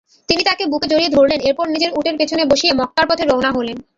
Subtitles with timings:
[0.29, 3.77] তিনি তাকে বুকে জড়িয়ে ধরলেন এরপর নিজের উটের পেছনে বসিয়ে মক্কার পথে রওয়ানা হলেন।